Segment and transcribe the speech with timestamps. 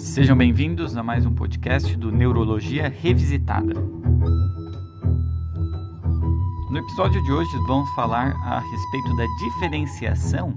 [0.00, 3.74] Sejam bem-vindos a mais um podcast do Neurologia Revisitada.
[6.70, 10.54] No episódio de hoje vamos falar a respeito da diferenciação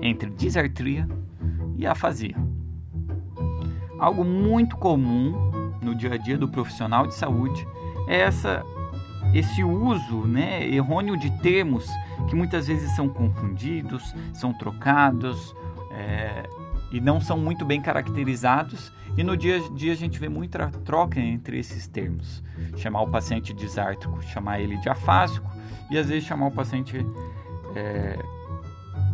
[0.00, 1.06] entre disartria
[1.76, 2.36] e afasia.
[3.98, 5.34] Algo muito comum
[5.82, 7.66] no dia a dia do profissional de saúde
[8.06, 8.64] é essa
[9.34, 11.90] esse uso né, errôneo de termos
[12.28, 15.56] que muitas vezes são confundidos, são trocados
[15.90, 16.48] é,
[16.92, 18.92] e não são muito bem caracterizados.
[19.16, 22.42] E no dia a dia a gente vê muita troca entre esses termos.
[22.76, 25.50] Chamar o paciente disártrico, chamar ele de afásico
[25.90, 27.04] e às vezes chamar o paciente
[27.74, 28.18] é,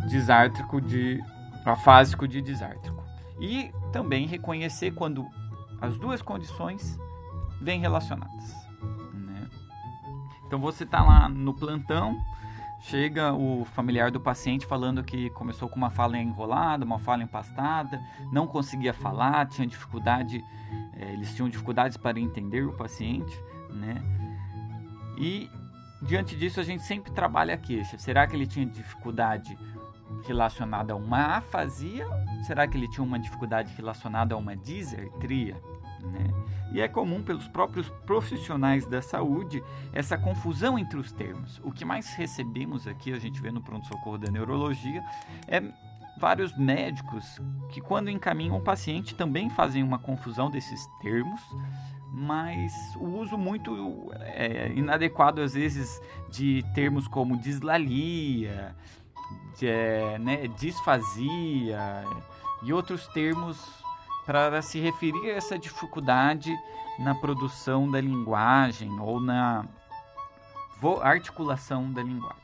[0.07, 1.19] de
[1.65, 3.03] afásico de disártrico.
[3.39, 5.25] E também reconhecer quando
[5.81, 6.99] as duas condições
[7.61, 8.69] vêm relacionadas.
[10.49, 12.19] Então você está lá no plantão,
[12.81, 18.01] chega o familiar do paciente falando que começou com uma fala enrolada, uma fala empastada,
[18.31, 20.43] não conseguia falar, tinha dificuldade,
[20.93, 23.37] é, eles tinham dificuldades para entender o paciente,
[23.69, 24.01] né?
[25.17, 25.49] E
[26.01, 27.97] diante disso a gente sempre trabalha a queixa.
[27.97, 29.57] Será que ele tinha dificuldade
[30.25, 32.07] relacionada a uma afasia?
[32.43, 35.61] Será que ele tinha uma dificuldade relacionada a uma disertria?
[36.03, 36.27] Né?
[36.71, 41.59] E é comum pelos próprios profissionais da saúde essa confusão entre os termos.
[41.63, 45.03] O que mais recebemos aqui, a gente vê no pronto-socorro da neurologia,
[45.47, 45.63] é
[46.19, 51.41] vários médicos que, quando encaminham o paciente, também fazem uma confusão desses termos,
[52.11, 58.75] mas o uso muito é, inadequado, às vezes, de termos como dislalia,
[59.57, 62.03] de, é, né, disfasia
[62.61, 63.57] e outros termos
[64.29, 66.55] para se referir a essa dificuldade
[66.99, 69.65] na produção da linguagem ou na
[71.01, 72.37] articulação da linguagem.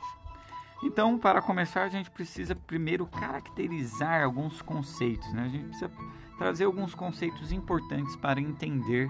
[0.82, 5.32] Então, para começar, a gente precisa primeiro caracterizar alguns conceitos.
[5.32, 5.44] Né?
[5.44, 5.92] A gente precisa
[6.40, 9.08] trazer alguns conceitos importantes para entender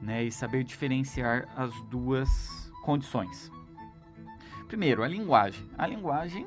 [0.00, 3.52] né, e saber diferenciar as duas condições.
[4.66, 5.68] Primeiro, a linguagem.
[5.76, 6.46] A linguagem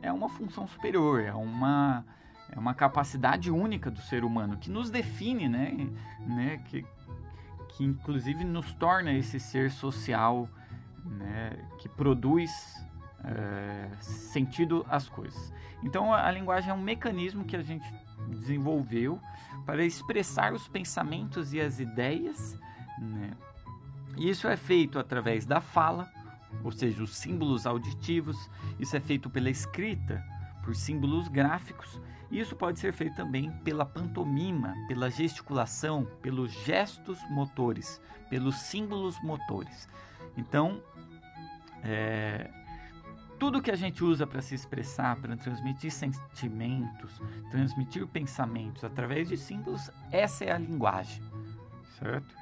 [0.00, 2.04] é uma função superior, é uma
[2.50, 5.88] é uma capacidade única do ser humano que nos define, né?
[6.20, 6.58] né?
[6.66, 6.84] Que,
[7.68, 10.48] que inclusive nos torna esse ser social,
[11.04, 11.58] né?
[11.78, 12.50] Que produz
[13.24, 15.52] é, sentido às coisas.
[15.82, 17.92] Então a, a linguagem é um mecanismo que a gente
[18.28, 19.20] desenvolveu
[19.66, 22.58] para expressar os pensamentos e as ideias,
[22.98, 23.30] né?
[24.16, 26.10] E isso é feito através da fala,
[26.64, 28.50] ou seja, os símbolos auditivos.
[28.80, 30.24] Isso é feito pela escrita,
[30.64, 38.00] por símbolos gráficos isso pode ser feito também pela pantomima, pela gesticulação, pelos gestos motores,
[38.28, 39.88] pelos símbolos motores.
[40.36, 40.82] Então,
[41.82, 42.50] é,
[43.38, 47.18] tudo que a gente usa para se expressar, para transmitir sentimentos,
[47.50, 51.22] transmitir pensamentos através de símbolos, essa é a linguagem,
[51.98, 52.36] certo?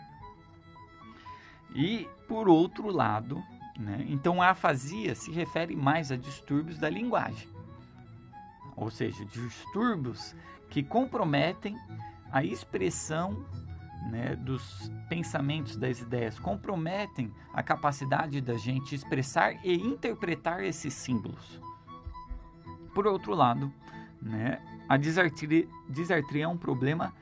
[1.74, 3.40] E por outro lado,
[3.78, 7.55] né, então a afasia se refere mais a distúrbios da linguagem
[8.76, 10.34] ou seja, distúrbios
[10.68, 11.76] que comprometem
[12.30, 13.44] a expressão
[14.10, 21.60] né, dos pensamentos, das ideias, comprometem a capacidade da gente expressar e interpretar esses símbolos.
[22.94, 23.72] Por outro lado,
[24.20, 27.12] né, a disartria, disartria é um problema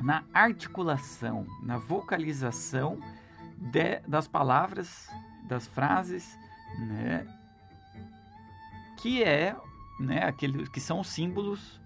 [0.00, 3.00] na articulação, na vocalização
[3.56, 5.08] de, das palavras,
[5.44, 6.38] das frases,
[6.78, 7.26] né,
[8.98, 9.56] que é
[9.98, 11.80] né, aqueles que são símbolos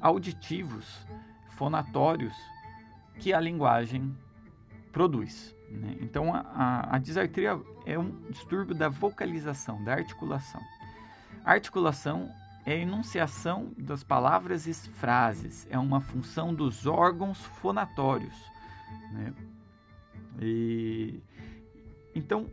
[0.00, 1.06] auditivos,
[1.50, 2.34] fonatórios
[3.18, 4.16] que a linguagem
[4.92, 5.54] produz.
[5.70, 5.96] Né?
[6.00, 10.60] Então, a, a, a disartria é um distúrbio da vocalização, da articulação.
[11.44, 12.30] A articulação
[12.64, 18.34] é a enunciação das palavras e frases, é uma função dos órgãos fonatórios.
[19.12, 19.32] Né?
[20.40, 21.20] E,
[22.14, 22.46] então,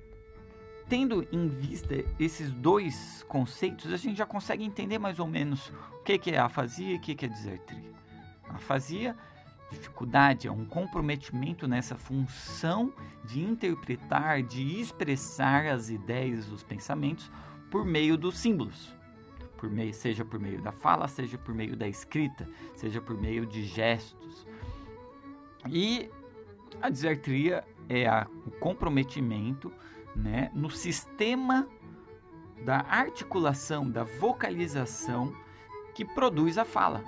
[0.89, 6.03] tendo em vista esses dois conceitos, a gente já consegue entender mais ou menos o
[6.03, 7.91] que é afasia e o que é disartria.
[8.49, 9.15] A afasia,
[9.69, 12.93] dificuldade, é um comprometimento nessa função
[13.25, 17.29] de interpretar, de expressar as ideias, os pensamentos
[17.69, 18.95] por meio dos símbolos.
[19.57, 23.45] Por meio, seja por meio da fala, seja por meio da escrita, seja por meio
[23.45, 24.45] de gestos.
[25.67, 26.09] E
[26.81, 29.73] a disartria é a, o comprometimento
[30.17, 31.67] né, no sistema
[32.65, 35.33] da articulação, da vocalização
[35.93, 37.03] que produz a fala,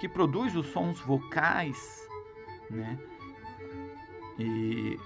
[0.00, 2.08] que produz os sons vocais,
[2.70, 2.98] né,
[4.38, 4.98] e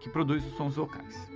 [0.00, 1.30] que produz os sons vocais.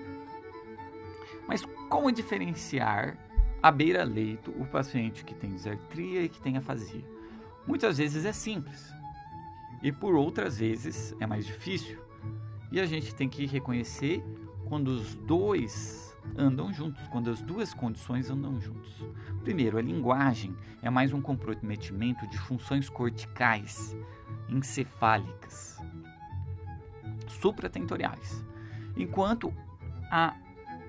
[1.47, 3.17] Mas como diferenciar
[3.63, 7.05] à beira-leito o paciente que tem disartria e que tem afasia?
[7.67, 8.93] Muitas vezes é simples
[9.83, 11.99] e por outras vezes é mais difícil.
[12.73, 14.25] E a gente tem que reconhecer
[14.67, 18.93] quando os dois andam juntos, quando as duas condições andam juntos.
[19.43, 23.97] Primeiro, a linguagem é mais um comprometimento de funções corticais,
[24.49, 25.81] encefálicas,
[27.29, 28.45] supratentoriais,
[28.97, 29.53] enquanto
[30.11, 30.35] a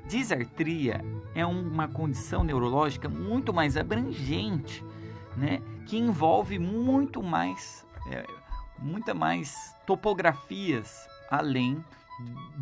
[0.07, 1.03] disartria
[1.35, 4.83] é uma condição neurológica muito mais abrangente,
[5.35, 8.25] né, que envolve muito mais, é,
[8.79, 11.83] muita mais topografias além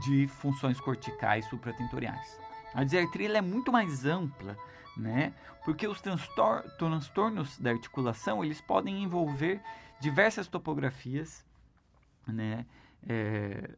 [0.06, 2.40] de funções corticais supratentoriais.
[2.74, 4.58] A disartria é muito mais ampla,
[4.98, 5.34] né?
[5.64, 9.62] Porque os transtornos da articulação eles podem envolver
[10.00, 11.46] diversas topografias,
[12.28, 12.66] né?
[13.08, 13.72] É,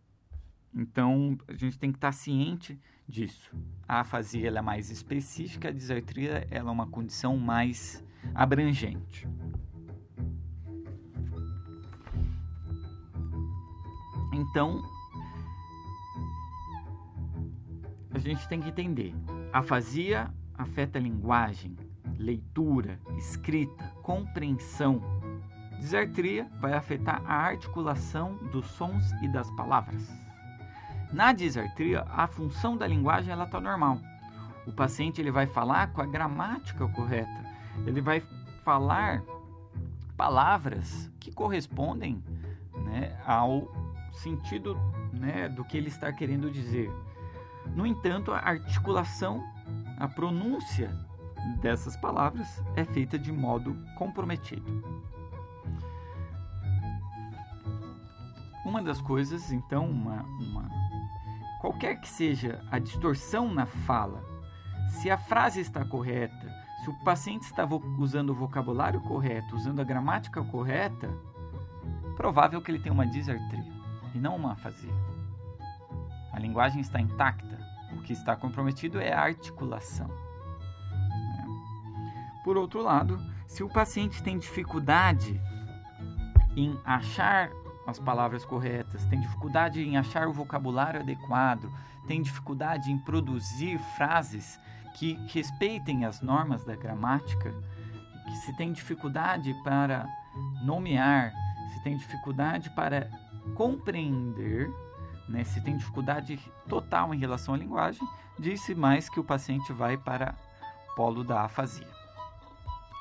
[0.74, 3.56] então a gente tem que estar ciente disso.
[3.88, 8.03] A afasia ela é mais específica, a disartria ela é uma condição mais
[8.33, 9.27] abrangente.
[14.33, 14.83] Então,
[18.17, 19.13] a gente tem que entender.
[19.53, 21.75] Afasia afeta a linguagem,
[22.17, 25.01] leitura, escrita, compreensão.
[25.79, 30.11] Disartria vai afetar a articulação dos sons e das palavras.
[31.13, 33.99] Na disartria, a função da linguagem ela está normal.
[34.65, 37.45] O paciente ele vai falar com a gramática correta.
[37.85, 38.21] Ele vai
[38.63, 39.23] falar
[40.17, 42.21] palavras que correspondem
[42.83, 43.71] né, ao
[44.11, 44.75] sentido
[45.13, 46.91] né, do que ele está querendo dizer.
[47.75, 49.43] No entanto, a articulação,
[49.97, 50.89] a pronúncia
[51.61, 54.83] dessas palavras é feita de modo comprometido.
[58.65, 60.69] Uma das coisas, então, uma, uma,
[61.61, 64.21] qualquer que seja a distorção na fala,
[64.89, 66.53] se a frase está correta,
[66.83, 67.67] se o paciente está
[67.97, 71.09] usando o vocabulário correto, usando a gramática correta,
[72.15, 73.71] provável que ele tenha uma disartria
[74.13, 74.93] e não uma afasia.
[76.38, 77.57] A linguagem está intacta.
[77.94, 80.07] O que está comprometido é a articulação.
[80.07, 81.48] Né?
[82.44, 85.42] Por outro lado, se o paciente tem dificuldade
[86.56, 87.50] em achar
[87.88, 91.74] as palavras corretas, tem dificuldade em achar o vocabulário adequado,
[92.06, 94.60] tem dificuldade em produzir frases
[94.94, 97.51] que respeitem as normas da gramática,
[98.28, 100.06] que se tem dificuldade para
[100.63, 101.34] nomear,
[101.74, 103.10] se tem dificuldade para
[103.56, 104.72] compreender
[105.27, 108.07] né, se tem dificuldade total em relação à linguagem,
[108.39, 110.35] disse mais que o paciente vai para
[110.91, 111.88] o polo da afasia.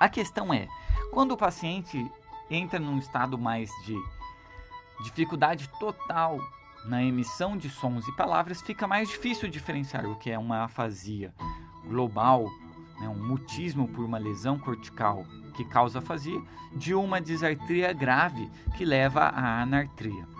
[0.00, 0.69] A questão é,
[1.12, 2.11] quando o paciente
[2.50, 3.96] entra num estado mais de
[5.02, 6.38] dificuldade total
[6.84, 11.34] na emissão de sons e palavras, fica mais difícil diferenciar o que é uma afasia
[11.84, 12.44] global,
[13.00, 15.25] né, um mutismo por uma lesão cortical
[15.55, 16.40] que causa afasia,
[16.75, 20.36] de uma disartria grave que leva à anartria.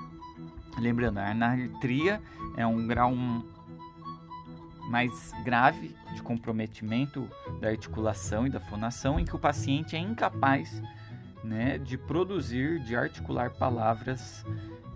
[0.78, 2.20] Lembrando, a anartria
[2.56, 3.14] é um grau
[4.90, 7.28] mais grave de comprometimento
[7.61, 10.82] da articulação e da fonação, em que o paciente é incapaz
[11.43, 14.44] né, de produzir, de articular palavras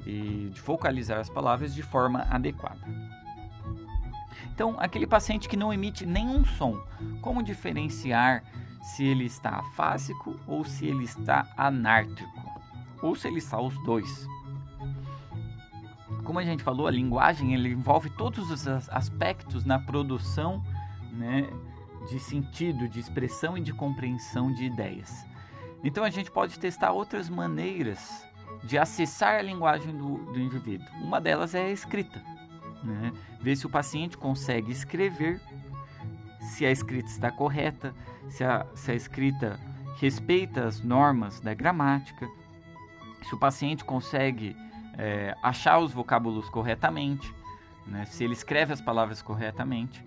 [0.06, 2.80] e de focalizar as palavras de forma adequada.
[4.52, 6.78] Então, aquele paciente que não emite nenhum som,
[7.22, 8.44] como diferenciar
[8.82, 12.40] se ele está afásico ou se ele está anártico?
[13.02, 14.26] Ou se ele está os dois?
[16.30, 20.62] Como a gente falou, a linguagem ele envolve todos os aspectos na produção
[21.12, 21.50] né,
[22.08, 25.26] de sentido, de expressão e de compreensão de ideias.
[25.82, 28.24] Então a gente pode testar outras maneiras
[28.62, 30.86] de acessar a linguagem do, do indivíduo.
[31.02, 32.22] Uma delas é a escrita.
[32.84, 33.12] Né?
[33.40, 35.40] Ver se o paciente consegue escrever,
[36.42, 37.92] se a escrita está correta,
[38.28, 39.58] se a, se a escrita
[39.96, 42.30] respeita as normas da gramática,
[43.20, 44.54] se o paciente consegue
[45.00, 47.34] é, achar os vocábulos corretamente,
[47.86, 50.04] né, se ele escreve as palavras corretamente.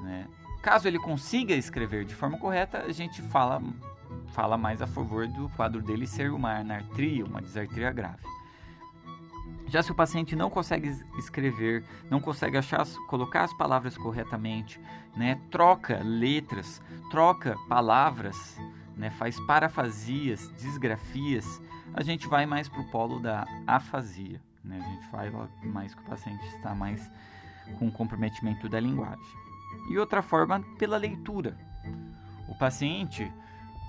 [0.00, 0.26] Né.
[0.62, 3.62] Caso ele consiga escrever de forma correta, a gente fala,
[4.28, 8.24] fala mais a favor do quadro dele ser uma anartria, uma disartria grave.
[9.68, 14.80] Já se o paciente não consegue escrever, não consegue achar, colocar as palavras corretamente,
[15.14, 18.58] né, troca letras, troca palavras,
[18.96, 21.60] né, faz parafasias, disgrafias,
[21.94, 24.40] a gente vai mais para o polo da afasia.
[24.64, 24.80] Né?
[24.80, 25.30] A gente vai
[25.62, 27.10] mais que o paciente está mais
[27.78, 29.24] com comprometimento da linguagem.
[29.90, 31.56] E outra forma, pela leitura.
[32.48, 33.30] O paciente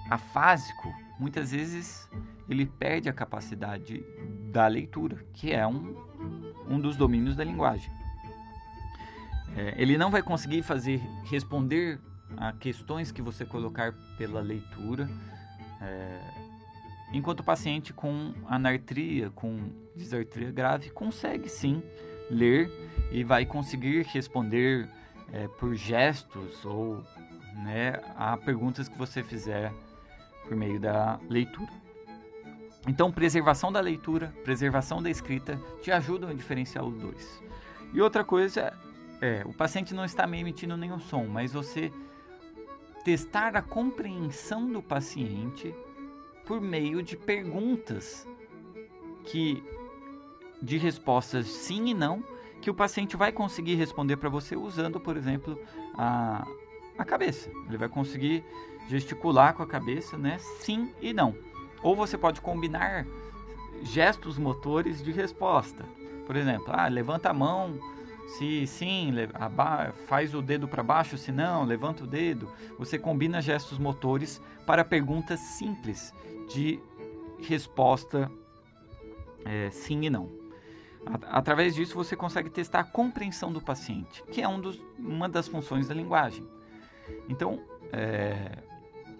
[0.09, 2.09] afásico, muitas vezes,
[2.49, 4.03] ele perde a capacidade
[4.51, 5.95] da leitura, que é um,
[6.67, 7.91] um dos domínios da linguagem.
[9.55, 11.99] É, ele não vai conseguir fazer responder
[12.37, 15.09] a questões que você colocar pela leitura.
[15.81, 16.52] É,
[17.13, 21.81] enquanto o paciente com anartria, com disartria grave, consegue sim
[22.29, 22.69] ler
[23.11, 24.89] e vai conseguir responder
[25.31, 27.03] é, por gestos ou
[27.63, 29.71] né, a perguntas que você fizer
[30.43, 31.71] por meio da leitura.
[32.87, 37.41] Então, preservação da leitura, preservação da escrita te ajudam a diferenciar os dois.
[37.93, 38.73] E outra coisa
[39.23, 41.89] é, o paciente não está emitindo nenhum som, mas você
[43.05, 45.73] testar a compreensão do paciente
[46.45, 48.27] por meio de perguntas
[49.25, 49.63] que
[50.61, 52.23] de respostas sim e não
[52.61, 55.59] que o paciente vai conseguir responder para você usando, por exemplo,
[55.95, 56.47] a,
[56.97, 57.49] a cabeça.
[57.67, 58.43] Ele vai conseguir
[58.87, 60.37] gesticular com a cabeça, né?
[60.39, 61.35] Sim e não.
[61.81, 63.05] Ou você pode combinar
[63.81, 65.85] gestos motores de resposta.
[66.25, 67.77] Por exemplo, ah, levanta a mão
[68.27, 69.13] se sim,
[70.07, 72.51] faz o dedo para baixo, se não, levanta o dedo.
[72.79, 76.13] Você combina gestos motores para perguntas simples
[76.53, 76.79] de
[77.39, 78.31] resposta
[79.45, 80.29] é, sim e não.
[81.23, 85.47] Através disso, você consegue testar a compreensão do paciente, que é um dos, uma das
[85.47, 86.47] funções da linguagem.
[87.27, 87.61] Então,
[87.91, 88.57] é,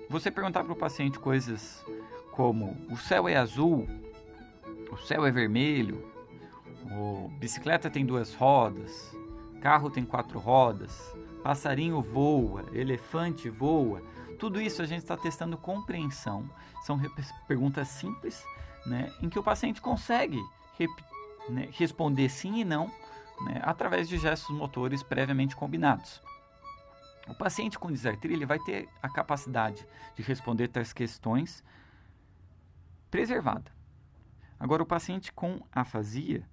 [0.10, 1.86] você perguntar para o paciente coisas
[2.32, 3.86] como: o céu é azul,
[4.92, 6.13] o céu é vermelho,
[6.92, 9.16] o bicicleta tem duas rodas,
[9.62, 14.02] carro tem quatro rodas, passarinho voa, elefante voa.
[14.40, 16.50] Tudo isso a gente está testando compreensão.
[16.84, 17.00] São
[17.48, 18.44] perguntas simples,
[18.86, 20.42] né, em que o paciente consegue
[21.50, 22.92] né, responder sim e não
[23.42, 26.22] né, através de gestos motores previamente combinados.
[27.28, 31.64] O paciente com disartria ele vai ter a capacidade de responder tais questões
[33.10, 33.72] preservada.
[34.60, 36.48] Agora, o paciente com afasia,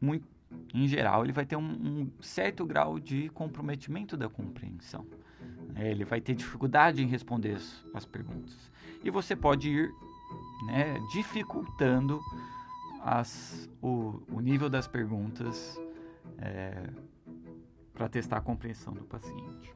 [0.00, 0.26] muito,
[0.74, 5.06] em geral, ele vai ter um, um certo grau de comprometimento da compreensão.
[5.74, 8.70] É, ele vai ter dificuldade em responder as, as perguntas.
[9.04, 9.90] E você pode ir
[10.66, 12.20] né, dificultando
[13.02, 15.80] as, o, o, nível das perguntas
[16.38, 16.90] é,
[17.94, 19.72] para testar a compreensão do paciente.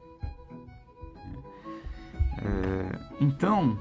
[2.37, 3.79] É, então,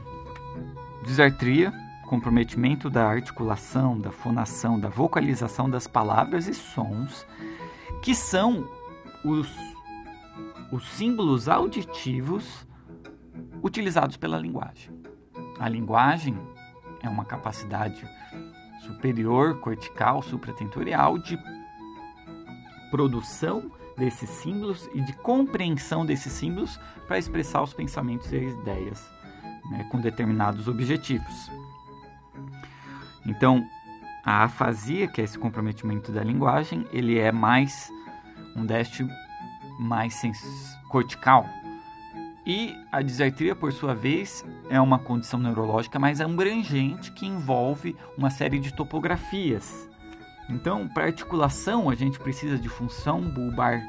[1.05, 1.73] disartria
[2.13, 7.27] comprometimento da articulação, da fonação, da vocalização das palavras e sons,
[8.03, 8.69] que são
[9.25, 9.51] os,
[10.71, 12.67] os símbolos auditivos
[13.63, 14.93] utilizados pela linguagem.
[15.59, 16.37] A linguagem
[17.01, 18.07] é uma capacidade
[18.81, 21.39] superior, cortical, supratentorial de
[22.91, 26.79] produção desses símbolos e de compreensão desses símbolos
[27.09, 29.11] para expressar os pensamentos e ideias
[29.71, 31.62] né, com determinados objetivos.
[33.27, 33.67] Então,
[34.25, 37.91] a afasia, que é esse comprometimento da linguagem, ele é mais
[38.57, 39.09] um déficit
[39.79, 40.15] mais
[40.89, 41.47] cortical.
[42.45, 48.31] E a disartria, por sua vez, é uma condição neurológica mais abrangente que envolve uma
[48.31, 49.89] série de topografias.
[50.49, 53.81] Então, para articulação, a gente precisa de função bulbar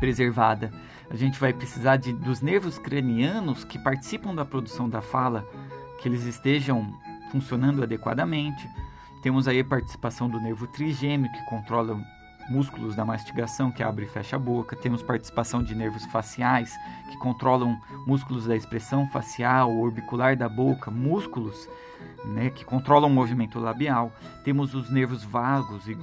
[0.00, 0.72] preservada.
[1.10, 5.46] A gente vai precisar de, dos nervos cranianos que participam da produção da fala,
[6.00, 6.92] que eles estejam
[7.40, 8.68] funcionando adequadamente.
[9.22, 12.00] Temos aí a participação do nervo trigêmeo, que controla
[12.48, 14.76] músculos da mastigação, que abre e fecha a boca.
[14.76, 16.72] Temos participação de nervos faciais,
[17.10, 21.68] que controlam músculos da expressão facial, orbicular da boca, músculos
[22.24, 24.12] né, que controlam o movimento labial.
[24.44, 25.94] Temos os nervos vagos e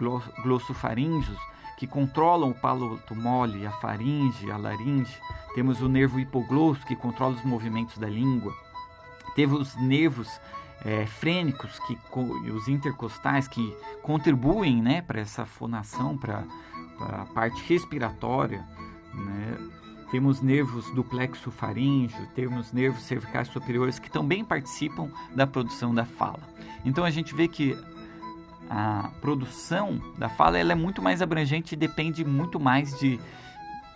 [0.44, 1.40] glossofaríngeos,
[1.78, 5.18] que controlam o palato mole, a faringe, a laringe.
[5.56, 8.54] Temos o nervo hipoglosso, que controla os movimentos da língua.
[9.36, 10.30] Temos os nervos
[10.86, 11.98] é, frênicos, que,
[12.52, 16.44] os intercostais, que contribuem né, para essa fonação, para
[17.00, 18.66] a parte respiratória.
[19.14, 19.58] Né?
[20.12, 26.06] Temos nervos do plexo faríngeo, temos nervos cervicais superiores que também participam da produção da
[26.06, 26.42] fala.
[26.86, 27.76] Então a gente vê que
[28.70, 33.20] a produção da fala ela é muito mais abrangente e depende muito mais de,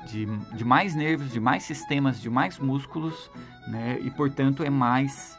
[0.07, 0.25] de,
[0.55, 3.29] de mais nervos, de mais sistemas, de mais músculos,
[3.67, 3.99] né?
[4.01, 5.37] e portanto é mais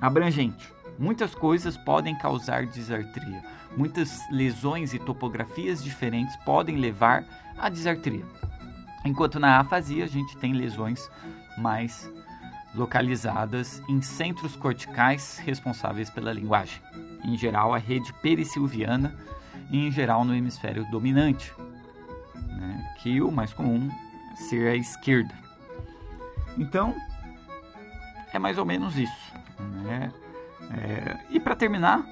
[0.00, 0.79] abrangente.
[1.00, 3.42] Muitas coisas podem causar disartria.
[3.74, 7.24] Muitas lesões e topografias diferentes podem levar
[7.56, 8.22] à disartria.
[9.02, 11.10] Enquanto na afasia a gente tem lesões
[11.56, 12.12] mais
[12.74, 16.82] localizadas em centros corticais responsáveis pela linguagem,
[17.24, 19.16] em geral a rede perissilviana
[19.70, 21.50] e em geral no hemisfério dominante,
[22.34, 23.90] né, que o mais comum
[24.32, 25.32] é ser a esquerda.
[26.58, 26.94] Então,
[28.34, 29.32] é mais ou menos isso.
[29.82, 30.12] Né?
[30.70, 32.04] É, e para terminar,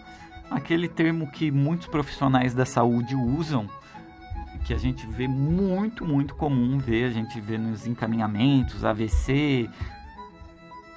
[0.50, 3.69] aquele termo que muitos profissionais da saúde usam,
[4.65, 9.69] que a gente vê muito, muito comum ver, a gente vê nos encaminhamentos, AVC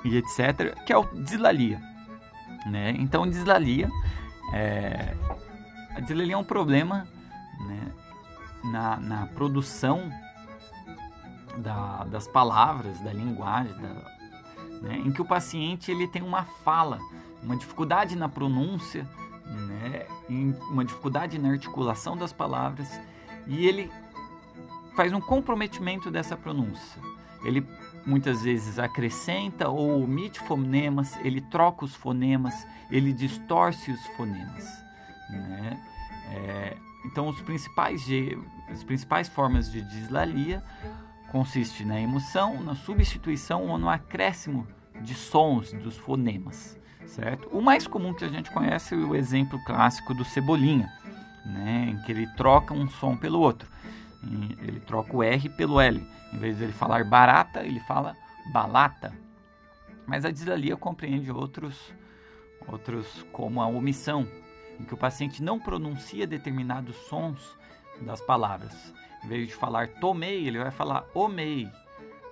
[0.03, 1.81] e etc., que é o dislalia.
[2.65, 2.91] Né?
[2.97, 3.89] Então, dislalia,
[4.53, 5.15] é,
[5.95, 7.07] a dislalia é um problema
[7.67, 7.91] né,
[8.63, 10.11] na, na produção
[11.57, 13.89] da, das palavras, da linguagem, da,
[14.81, 16.99] né, em que o paciente ele tem uma fala,
[17.43, 19.07] uma dificuldade na pronúncia,
[19.45, 20.05] né,
[20.69, 22.99] uma dificuldade na articulação das palavras
[23.47, 23.91] e ele
[24.95, 27.01] faz um comprometimento dessa pronúncia.
[27.43, 27.65] Ele
[28.05, 34.65] muitas vezes acrescenta ou omite fonemas, ele troca os fonemas, ele distorce os fonemas.
[35.29, 35.81] Né?
[36.31, 38.05] É, então, os principais,
[38.69, 40.63] as principais formas de dislalia
[41.31, 44.67] consiste na emoção, na substituição ou no acréscimo
[45.01, 46.77] de sons dos fonemas,
[47.07, 47.47] certo?
[47.49, 50.91] O mais comum que a gente conhece é o exemplo clássico do cebolinha,
[51.45, 53.69] né, em que ele troca um som pelo outro.
[54.61, 56.05] Ele troca o R pelo L.
[56.31, 58.15] Em vez de ele falar barata, ele fala
[58.53, 59.11] balata.
[60.05, 61.93] Mas a dislalia compreende outros,
[62.67, 64.27] outros como a omissão,
[64.79, 67.57] em que o paciente não pronuncia determinados sons
[68.01, 68.93] das palavras.
[69.23, 71.65] Em vez de falar tomei, ele vai falar omei.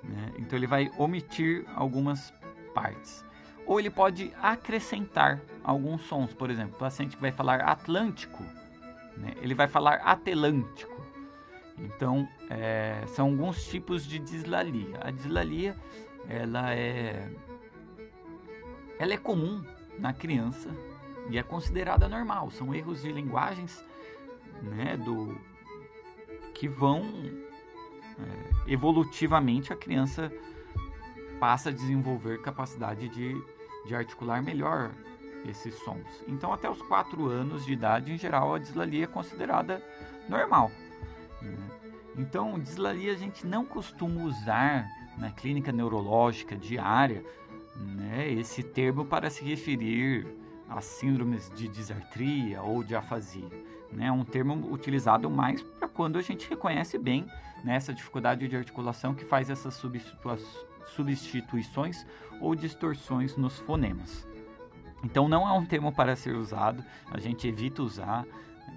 [0.03, 0.31] Né?
[0.37, 2.33] Então ele vai omitir algumas
[2.73, 3.25] partes.
[3.69, 6.33] Ou ele pode acrescentar alguns sons.
[6.33, 8.41] Por exemplo, o paciente que vai falar Atlântico,
[9.15, 9.35] né?
[9.43, 10.99] ele vai falar Atelântico.
[11.77, 14.97] Então, é, são alguns tipos de dislalia.
[15.01, 15.77] A dislalia,
[16.27, 17.31] ela é,
[18.97, 19.63] ela é comum
[19.99, 20.71] na criança
[21.29, 22.49] e é considerada normal.
[22.49, 23.85] São erros de linguagens,
[24.63, 25.39] né, do
[26.55, 27.03] que vão
[28.17, 30.33] é, evolutivamente a criança
[31.39, 34.91] passa a desenvolver capacidade de, de articular melhor
[35.45, 36.07] esses sons.
[36.27, 39.81] Então, até os 4 anos de idade, em geral, a dislalia é considerada
[40.27, 40.71] normal.
[41.41, 41.57] Né?
[42.17, 47.23] Então, dislalia a gente não costuma usar na clínica neurológica diária
[47.75, 50.27] né, esse termo para se referir
[50.69, 53.49] a síndromes de disartria ou de afasia.
[53.91, 54.07] Né?
[54.07, 57.25] É um termo utilizado mais para quando a gente reconhece bem
[57.63, 59.73] né, essa dificuldade de articulação que faz essas
[60.87, 62.05] substituições
[62.39, 64.27] ou distorções nos fonemas.
[65.03, 68.25] Então não é um termo para ser usado, a gente evita usar,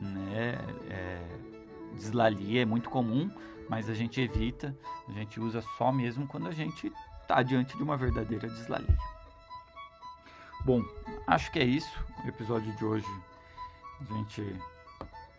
[0.01, 0.59] né?
[0.89, 1.21] É,
[1.95, 3.31] dislalia é muito comum,
[3.69, 4.77] mas a gente evita,
[5.09, 8.97] a gente usa só mesmo quando a gente está diante de uma verdadeira dislalia.
[10.65, 10.83] Bom,
[11.27, 11.99] acho que é isso.
[12.25, 13.07] O episódio de hoje,
[14.01, 14.57] a gente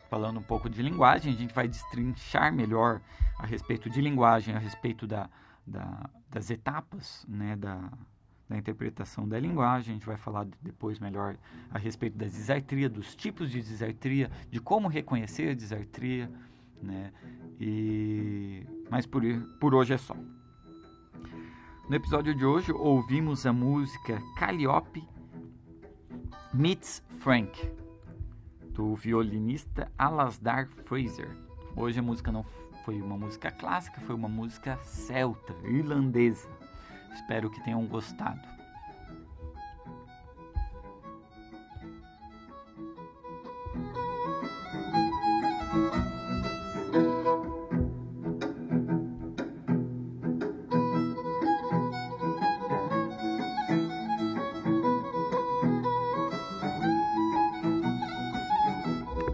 [0.09, 3.01] falando um pouco de linguagem, a gente vai destrinchar melhor
[3.39, 5.29] a respeito de linguagem, a respeito da,
[5.65, 7.91] da, das etapas né, da,
[8.47, 9.91] da interpretação da linguagem.
[9.91, 11.37] A gente vai falar depois melhor
[11.71, 16.29] a respeito da disartria, dos tipos de disartria, de como reconhecer a disartria,
[16.81, 17.11] né?
[17.59, 19.23] E mas por,
[19.59, 20.15] por hoje é só.
[21.89, 25.03] No episódio de hoje ouvimos a música Calliope
[26.53, 27.71] Meets Frank
[28.73, 31.29] do violinista Alasdair Fraser.
[31.75, 32.45] Hoje a música não
[32.83, 36.47] foi uma música clássica, foi uma música celta, irlandesa.
[37.13, 38.41] Espero que tenham gostado.